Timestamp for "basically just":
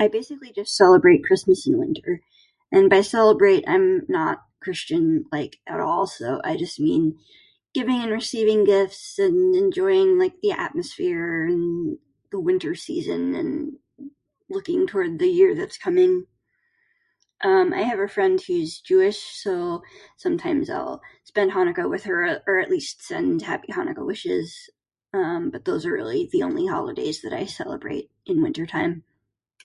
0.06-0.76